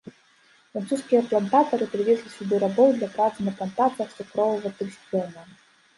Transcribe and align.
Французскія 0.75 1.19
плантатары 1.31 1.85
прывезлі 1.93 2.33
сюды 2.37 2.55
рабоў, 2.65 2.89
для 2.97 3.09
працы 3.19 3.39
на 3.51 3.53
плантацыях 3.61 4.09
цукровага 4.19 4.69
трыснёга. 4.81 5.39